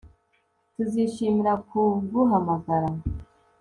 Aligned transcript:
Tuzishimira 0.73 1.53
kuguhamagara 1.67 2.89